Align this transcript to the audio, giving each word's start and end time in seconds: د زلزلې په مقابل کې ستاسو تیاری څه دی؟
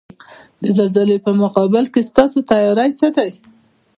د 0.61 0.63
زلزلې 0.77 1.17
په 1.25 1.31
مقابل 1.41 1.85
کې 1.93 2.01
ستاسو 2.09 2.37
تیاری 2.51 2.89
څه 2.99 3.07
دی؟ 3.15 3.31